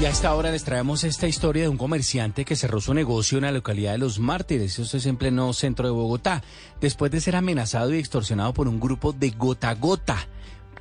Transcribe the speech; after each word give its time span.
Y 0.00 0.04
a 0.04 0.10
esta 0.10 0.34
hora 0.34 0.50
les 0.50 0.64
traemos 0.64 1.04
esta 1.04 1.28
historia 1.28 1.62
de 1.62 1.68
un 1.68 1.76
comerciante 1.76 2.44
que 2.44 2.56
cerró 2.56 2.80
su 2.80 2.92
negocio 2.92 3.38
en 3.38 3.44
la 3.44 3.52
localidad 3.52 3.92
de 3.92 3.98
Los 3.98 4.18
Mártires, 4.18 4.78
eso 4.78 4.96
es 4.96 5.06
en 5.06 5.16
pleno 5.16 5.52
centro 5.52 5.86
de 5.86 5.92
Bogotá, 5.92 6.42
después 6.80 7.12
de 7.12 7.20
ser 7.20 7.36
amenazado 7.36 7.94
y 7.94 7.98
extorsionado 7.98 8.52
por 8.52 8.66
un 8.66 8.80
grupo 8.80 9.12
de 9.12 9.30
gota 9.30 9.74
gota 9.74 10.26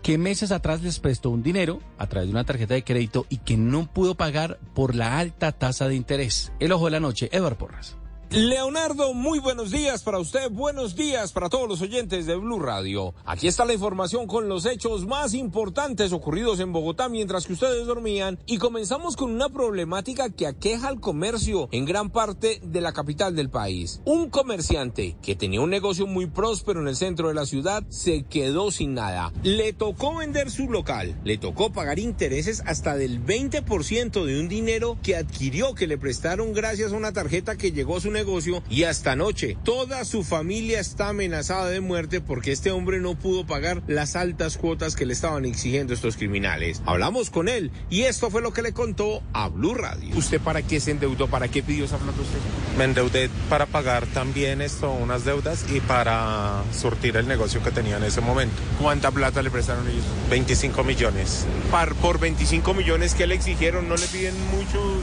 que 0.01 0.17
meses 0.17 0.51
atrás 0.51 0.81
les 0.81 0.99
prestó 0.99 1.29
un 1.29 1.43
dinero 1.43 1.79
a 1.97 2.07
través 2.07 2.27
de 2.27 2.33
una 2.33 2.43
tarjeta 2.43 2.73
de 2.73 2.83
crédito 2.83 3.27
y 3.29 3.37
que 3.37 3.57
no 3.57 3.85
pudo 3.91 4.15
pagar 4.15 4.59
por 4.73 4.95
la 4.95 5.19
alta 5.19 5.51
tasa 5.51 5.87
de 5.87 5.95
interés. 5.95 6.51
El 6.59 6.71
ojo 6.71 6.85
de 6.85 6.91
la 6.91 6.99
noche, 6.99 7.29
Edward 7.31 7.57
Porras. 7.57 8.00
Leonardo, 8.33 9.13
muy 9.13 9.39
buenos 9.39 9.71
días 9.71 10.03
para 10.03 10.17
usted, 10.17 10.49
buenos 10.49 10.95
días 10.95 11.33
para 11.33 11.49
todos 11.49 11.67
los 11.67 11.81
oyentes 11.81 12.25
de 12.25 12.37
Blue 12.37 12.61
Radio. 12.61 13.13
Aquí 13.25 13.49
está 13.49 13.65
la 13.65 13.73
información 13.73 14.25
con 14.25 14.47
los 14.47 14.65
hechos 14.65 15.05
más 15.05 15.33
importantes 15.33 16.13
ocurridos 16.13 16.61
en 16.61 16.71
Bogotá 16.71 17.09
mientras 17.09 17.45
que 17.45 17.51
ustedes 17.51 17.85
dormían 17.85 18.39
y 18.45 18.57
comenzamos 18.57 19.17
con 19.17 19.31
una 19.31 19.49
problemática 19.49 20.29
que 20.29 20.47
aqueja 20.47 20.87
al 20.87 21.01
comercio 21.01 21.67
en 21.73 21.83
gran 21.83 22.09
parte 22.09 22.61
de 22.63 22.79
la 22.79 22.93
capital 22.93 23.35
del 23.35 23.49
país. 23.49 23.99
Un 24.05 24.29
comerciante 24.29 25.17
que 25.21 25.35
tenía 25.35 25.59
un 25.59 25.69
negocio 25.69 26.07
muy 26.07 26.27
próspero 26.27 26.79
en 26.79 26.87
el 26.87 26.95
centro 26.95 27.27
de 27.27 27.33
la 27.33 27.45
ciudad 27.45 27.83
se 27.89 28.23
quedó 28.23 28.71
sin 28.71 28.93
nada. 28.93 29.33
Le 29.43 29.73
tocó 29.73 30.15
vender 30.15 30.51
su 30.51 30.69
local, 30.69 31.19
le 31.25 31.37
tocó 31.37 31.73
pagar 31.73 31.99
intereses 31.99 32.63
hasta 32.65 32.95
del 32.95 33.21
20% 33.21 34.23
de 34.23 34.39
un 34.39 34.47
dinero 34.47 34.97
que 35.03 35.17
adquirió 35.17 35.75
que 35.75 35.85
le 35.85 35.97
prestaron 35.97 36.53
gracias 36.53 36.93
a 36.93 36.95
una 36.95 37.11
tarjeta 37.11 37.57
que 37.57 37.73
llegó 37.73 37.97
a 37.97 37.99
su 37.99 38.09
negocio 38.09 38.20
negocio 38.21 38.61
y 38.69 38.83
hasta 38.83 39.13
anoche 39.13 39.57
toda 39.63 40.05
su 40.05 40.23
familia 40.23 40.79
está 40.79 41.09
amenazada 41.09 41.69
de 41.69 41.81
muerte 41.81 42.21
porque 42.21 42.51
este 42.51 42.69
hombre 42.69 42.99
no 42.99 43.15
pudo 43.15 43.47
pagar 43.47 43.81
las 43.87 44.15
altas 44.15 44.57
cuotas 44.57 44.95
que 44.95 45.07
le 45.07 45.13
estaban 45.13 45.45
exigiendo 45.45 45.93
estos 45.93 46.17
criminales. 46.17 46.83
Hablamos 46.85 47.31
con 47.31 47.49
él 47.49 47.71
y 47.89 48.03
esto 48.03 48.29
fue 48.29 48.41
lo 48.41 48.53
que 48.53 48.61
le 48.61 48.73
contó 48.73 49.23
a 49.33 49.49
Blue 49.49 49.73
Radio. 49.73 50.15
¿Usted 50.15 50.39
para 50.39 50.61
qué 50.61 50.79
se 50.79 50.91
endeudó? 50.91 51.27
¿Para 51.27 51.47
qué 51.47 51.63
pidió 51.63 51.85
esa 51.85 51.97
plata 51.97 52.21
usted? 52.21 52.37
Me 52.77 52.83
endeudé 52.83 53.29
para 53.49 53.65
pagar 53.65 54.05
también 54.07 54.61
esto, 54.61 54.91
unas 54.91 55.25
deudas 55.25 55.65
y 55.73 55.79
para 55.79 56.63
surtir 56.71 57.17
el 57.17 57.27
negocio 57.27 57.63
que 57.63 57.71
tenía 57.71 57.97
en 57.97 58.03
ese 58.03 58.21
momento. 58.21 58.55
¿Cuánta 58.79 59.09
plata 59.09 59.41
le 59.41 59.49
prestaron 59.49 59.87
ellos? 59.87 60.05
25 60.29 60.83
millones. 60.83 61.45
Par, 61.71 61.95
por 61.95 62.19
25 62.19 62.73
millones 62.75 63.15
que 63.15 63.25
le 63.25 63.35
exigieron, 63.35 63.89
¿no 63.89 63.95
le 63.95 64.05
piden 64.07 64.35
mucho? 64.51 65.01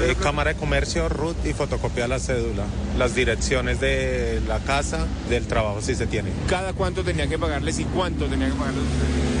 Eh, 0.00 0.16
cámara 0.20 0.52
de 0.52 0.56
Comercio, 0.58 1.08
RUT 1.08 1.46
y 1.46 1.54
fotocopia 1.54 2.04
de 2.04 2.08
la 2.08 2.18
cédula. 2.18 2.57
Las 2.98 3.14
direcciones 3.14 3.80
de 3.80 4.40
la 4.48 4.58
casa, 4.58 5.06
del 5.28 5.46
trabajo 5.46 5.80
si 5.80 5.94
se 5.94 6.06
tiene. 6.06 6.30
¿Cada 6.48 6.72
cuánto 6.72 7.02
tenía 7.04 7.26
que 7.28 7.38
pagarles 7.38 7.78
y 7.78 7.84
cuánto 7.84 8.26
tenía 8.26 8.48
que 8.48 8.54
pagarles? 8.54 8.84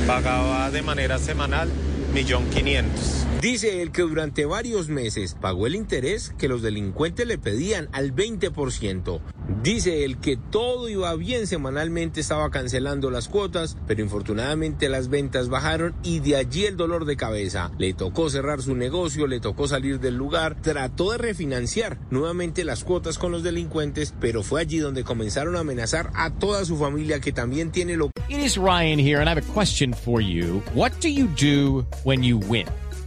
Pagaba 0.06 0.70
de 0.70 0.82
manera 0.82 1.18
semanal 1.18 1.68
millón 2.12 2.48
quinientos. 2.50 3.27
Dice 3.40 3.82
él 3.82 3.92
que 3.92 4.02
durante 4.02 4.46
varios 4.46 4.88
meses 4.88 5.36
pagó 5.40 5.68
el 5.68 5.76
interés 5.76 6.34
que 6.38 6.48
los 6.48 6.60
delincuentes 6.60 7.24
le 7.24 7.38
pedían 7.38 7.88
al 7.92 8.12
20%. 8.12 9.20
Dice 9.62 10.04
él 10.04 10.18
que 10.18 10.36
todo 10.36 10.88
iba 10.88 11.14
bien 11.14 11.46
semanalmente, 11.46 12.20
estaba 12.20 12.50
cancelando 12.50 13.12
las 13.12 13.28
cuotas, 13.28 13.76
pero 13.86 14.02
infortunadamente 14.02 14.88
las 14.88 15.08
ventas 15.08 15.48
bajaron 15.48 15.94
y 16.02 16.18
de 16.18 16.34
allí 16.34 16.66
el 16.66 16.76
dolor 16.76 17.04
de 17.04 17.16
cabeza. 17.16 17.70
Le 17.78 17.94
tocó 17.94 18.28
cerrar 18.28 18.60
su 18.60 18.74
negocio, 18.74 19.28
le 19.28 19.38
tocó 19.38 19.68
salir 19.68 20.00
del 20.00 20.16
lugar, 20.16 20.60
trató 20.60 21.12
de 21.12 21.18
refinanciar 21.18 21.96
nuevamente 22.10 22.64
las 22.64 22.82
cuotas 22.82 23.18
con 23.18 23.30
los 23.30 23.44
delincuentes, 23.44 24.14
pero 24.20 24.42
fue 24.42 24.62
allí 24.62 24.78
donde 24.78 25.04
comenzaron 25.04 25.54
a 25.54 25.60
amenazar 25.60 26.10
a 26.14 26.30
toda 26.30 26.64
su 26.64 26.76
familia 26.76 27.20
que 27.20 27.32
también 27.32 27.70
tiene 27.70 27.96
lo 27.96 28.10
It 28.28 28.40
is 28.40 28.56
Ryan 28.56 28.98
here 28.98 29.20
and 29.20 29.28
I 29.28 29.30
have 29.30 29.38
a 29.38 29.52
question 29.54 29.94
for 29.94 30.20
you. 30.20 30.60
What 30.74 30.90
do 31.00 31.08
you 31.08 31.28
do 31.28 31.86
when 32.04 32.24
you 32.24 32.36
win? 32.36 32.66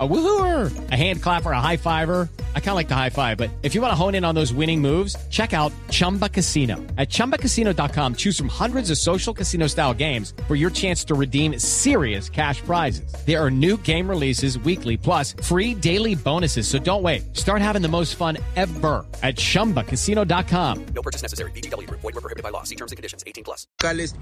A 0.00 0.08
woohooer, 0.08 0.90
a 0.90 0.96
hand 0.96 1.22
clapper, 1.22 1.50
a 1.50 1.60
high 1.60 1.76
fiver. 1.76 2.28
I 2.54 2.60
kind 2.60 2.70
of 2.70 2.76
like 2.76 2.88
the 2.88 2.94
high 2.94 3.10
five, 3.10 3.36
but 3.36 3.50
if 3.62 3.74
you 3.74 3.82
want 3.82 3.92
to 3.92 3.96
hone 3.96 4.14
in 4.14 4.24
on 4.24 4.34
those 4.34 4.52
winning 4.52 4.80
moves, 4.80 5.14
check 5.28 5.52
out 5.52 5.72
Chumba 5.90 6.28
Casino. 6.28 6.76
At 6.96 7.10
ChumbaCasino.com, 7.10 8.14
choose 8.14 8.38
from 8.38 8.48
hundreds 8.48 8.90
of 8.90 8.98
social 8.98 9.34
casino 9.34 9.66
style 9.66 9.92
games 9.92 10.32
for 10.46 10.54
your 10.54 10.70
chance 10.70 11.04
to 11.04 11.14
redeem 11.14 11.58
serious 11.58 12.30
cash 12.30 12.62
prizes. 12.62 13.12
There 13.26 13.44
are 13.44 13.50
new 13.50 13.76
game 13.78 14.08
releases 14.08 14.58
weekly, 14.60 14.96
plus 14.96 15.34
free 15.42 15.74
daily 15.74 16.14
bonuses. 16.14 16.66
So 16.66 16.78
don't 16.78 17.02
wait. 17.02 17.36
Start 17.36 17.60
having 17.60 17.82
the 17.82 17.88
most 17.88 18.14
fun 18.14 18.38
ever 18.56 19.04
at 19.22 19.36
ChumbaCasino.com. 19.36 20.86
No 20.94 21.02
purchase 21.02 21.22
necessary. 21.22 21.50
BGW. 21.50 21.90
Void 21.90 22.04
were 22.04 22.12
prohibited 22.22 22.42
by 22.42 22.50
law. 22.50 22.62
See 22.62 22.76
terms 22.76 22.92
and 22.92 22.96
conditions. 22.96 23.22
18 23.26 23.44
plus. 23.44 23.66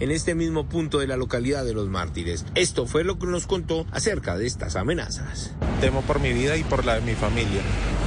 En 0.01 0.11
este 0.11 0.35
mismo 0.35 0.69
punto 0.69 0.99
de 0.99 1.07
la 1.07 1.17
localidad 1.17 1.65
de 1.65 1.75
Los 1.75 1.89
Mártires. 1.89 2.45
Esto 2.55 2.87
fue 2.87 3.05
lo 3.05 3.19
que 3.19 3.27
nos 3.27 3.47
contó 3.47 3.87
acerca 3.93 4.37
de 4.37 4.47
estas 4.47 4.77
amenazas. 4.77 5.53
Temo 5.81 6.03
por 6.03 6.21
mi 6.21 6.33
vida 6.33 6.57
y 6.57 6.65
por 6.65 6.85
la 6.85 6.97
de 6.97 7.01
mi 7.01 7.15
familia. 7.15 7.61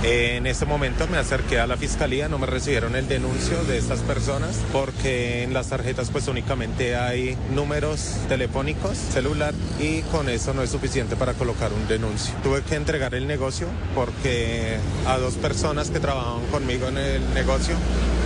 En 0.04 0.48
este 0.48 0.66
momento 0.66 1.08
me 1.08 1.18
acerqué 1.18 1.60
a 1.60 1.68
la 1.68 1.78
fiscalía, 1.78 2.28
no 2.28 2.40
me 2.40 2.48
recibieron 2.48 2.96
el 2.96 3.08
denuncio 3.08 3.64
de 3.66 3.78
estas 3.78 4.00
personas 4.00 4.60
porque 4.74 5.44
en 5.44 5.54
las 5.54 5.68
tarjetas 5.68 6.10
pues 6.10 6.28
únicamente 6.28 6.96
hay 6.96 7.38
números 7.54 8.16
telefónicos, 8.28 8.98
celular 8.98 9.54
y 9.80 10.02
con 10.04 10.28
eso 10.28 10.56
no 10.56 10.64
es 10.64 10.72
suficiente 10.72 11.16
para 11.16 11.34
colocar 11.34 11.72
un 11.72 11.88
denuncio. 11.88 12.34
Tuve 12.42 12.64
que 12.64 12.76
entregar 12.76 13.14
el 13.14 13.28
negocio 13.28 13.68
porque 13.94 14.78
a 15.06 15.20
dos 15.20 15.36
personas 15.36 15.92
que 15.92 16.00
trabajaban 16.00 16.48
conmigo 16.48 16.88
en 16.88 16.98
el 16.98 17.34
negocio 17.36 17.76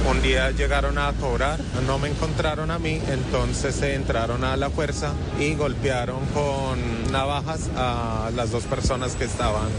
un 0.09 0.22
día 0.22 0.51
llegaron 0.51 1.00
a 1.00 1.12
cobrar, 1.13 1.59
no 1.88 1.97
me 1.97 2.09
encontraron 2.09 2.69
a 2.69 2.78
mí, 2.78 3.01
entonces 3.09 3.74
se 3.74 3.95
entraron 3.95 4.44
a 4.44 4.56
la 4.56 4.69
fuerza 4.69 5.13
y 5.40 5.56
golpearon 5.56 6.24
con 6.28 7.12
navajas 7.12 7.69
a 7.75 8.29
las 8.35 8.51
dos 8.51 8.66
personas 8.66 9.16
que 9.16 9.25
estaban 9.25 9.69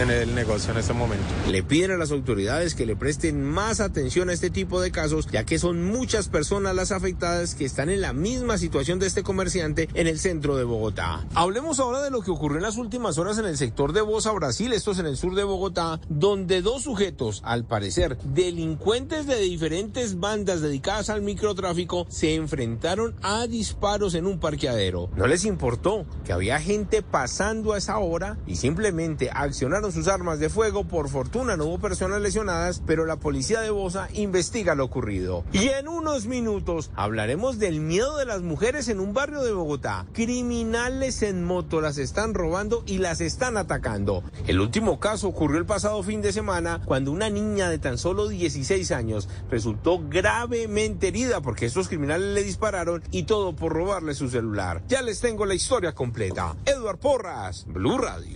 en 0.00 0.10
el 0.10 0.34
negocio 0.34 0.72
en 0.72 0.78
ese 0.78 0.92
momento. 0.92 1.24
Le 1.48 1.62
piden 1.62 1.92
a 1.92 1.96
las 1.96 2.10
autoridades 2.10 2.74
que 2.74 2.84
le 2.84 2.96
presten 2.96 3.42
más 3.42 3.80
atención 3.80 4.28
a 4.28 4.32
este 4.32 4.50
tipo 4.50 4.80
de 4.80 4.90
casos, 4.90 5.26
ya 5.30 5.44
que 5.44 5.58
son 5.58 5.84
muchas 5.84 6.28
personas 6.28 6.74
las 6.74 6.92
afectadas 6.92 7.54
que 7.54 7.64
están 7.64 7.88
en 7.88 8.02
la 8.02 8.12
misma 8.12 8.58
situación 8.58 8.98
de 8.98 9.06
este 9.06 9.22
comerciante 9.22 9.88
en 9.94 10.06
el 10.06 10.18
centro 10.18 10.56
de 10.56 10.64
Bogotá. 10.64 11.26
Hablemos 11.34 11.80
ahora 11.80 12.02
de 12.02 12.10
lo 12.10 12.20
que 12.20 12.30
ocurrió 12.30 12.58
en 12.58 12.64
las 12.64 12.76
últimas 12.76 13.16
horas 13.16 13.38
en 13.38 13.46
el 13.46 13.56
sector 13.56 13.92
de 13.92 14.02
Bosa, 14.02 14.32
Brasil, 14.32 14.72
esto 14.72 14.90
es 14.90 14.98
en 14.98 15.06
el 15.06 15.16
sur 15.16 15.34
de 15.34 15.44
Bogotá, 15.44 16.00
donde 16.08 16.60
dos 16.60 16.82
sujetos, 16.82 17.40
al 17.44 17.64
parecer 17.64 18.18
delincuentes 18.24 19.26
de 19.26 19.40
diferentes 19.40 20.20
bandas 20.20 20.60
dedicadas 20.60 21.08
al 21.08 21.22
microtráfico, 21.22 22.06
se 22.10 22.34
enfrentaron 22.34 23.14
a 23.22 23.46
disparos 23.46 24.14
en 24.14 24.26
un 24.26 24.40
parqueadero. 24.40 25.10
No 25.16 25.26
les 25.26 25.44
importó 25.44 26.04
que 26.24 26.32
había 26.32 26.60
gente 26.60 27.02
pasando 27.02 27.72
a 27.72 27.78
esa 27.78 27.98
hora 27.98 28.38
y 28.46 28.56
simplemente 28.56 28.85
accionaron 29.32 29.92
sus 29.92 30.08
armas 30.08 30.38
de 30.38 30.48
fuego. 30.48 30.84
Por 30.84 31.08
fortuna 31.08 31.56
no 31.56 31.64
hubo 31.64 31.78
personas 31.78 32.20
lesionadas, 32.20 32.82
pero 32.86 33.06
la 33.06 33.16
policía 33.16 33.60
de 33.60 33.70
Bosa 33.70 34.08
investiga 34.12 34.74
lo 34.74 34.84
ocurrido. 34.84 35.44
Y 35.52 35.68
en 35.68 35.88
unos 35.88 36.26
minutos 36.26 36.90
hablaremos 36.94 37.58
del 37.58 37.80
miedo 37.80 38.16
de 38.16 38.26
las 38.26 38.42
mujeres 38.42 38.88
en 38.88 39.00
un 39.00 39.14
barrio 39.14 39.42
de 39.42 39.52
Bogotá. 39.52 40.06
Criminales 40.12 41.22
en 41.22 41.44
moto 41.44 41.80
las 41.80 41.98
están 41.98 42.34
robando 42.34 42.82
y 42.86 42.98
las 42.98 43.20
están 43.20 43.56
atacando. 43.56 44.22
El 44.46 44.60
último 44.60 45.00
caso 45.00 45.28
ocurrió 45.28 45.58
el 45.58 45.66
pasado 45.66 46.02
fin 46.02 46.22
de 46.22 46.32
semana 46.32 46.80
cuando 46.84 47.12
una 47.12 47.30
niña 47.30 47.68
de 47.68 47.78
tan 47.78 47.98
solo 47.98 48.28
16 48.28 48.90
años 48.92 49.28
resultó 49.50 50.00
gravemente 50.08 51.08
herida 51.08 51.40
porque 51.40 51.66
estos 51.66 51.88
criminales 51.88 52.34
le 52.34 52.42
dispararon 52.42 53.02
y 53.10 53.24
todo 53.24 53.54
por 53.56 53.72
robarle 53.72 54.14
su 54.14 54.28
celular. 54.28 54.82
Ya 54.88 55.02
les 55.02 55.20
tengo 55.20 55.46
la 55.46 55.54
historia 55.54 55.94
completa. 55.94 56.54
Edward 56.64 56.98
Porras, 56.98 57.64
Blue 57.66 57.98
Radio. 57.98 58.35